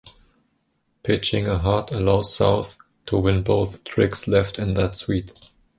Pitching 1.03 1.45
a 1.47 1.59
heart 1.59 1.91
allows 1.91 2.35
South 2.35 2.75
to 3.05 3.19
win 3.19 3.43
both 3.43 3.83
tricks 3.83 4.27
left 4.27 4.57
in 4.57 4.73
that 4.73 4.97
suit. 4.97 5.31